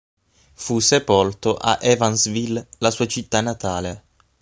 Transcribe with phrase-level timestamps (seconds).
[0.55, 4.05] Fu sepolto a Evansville, la sua città natale.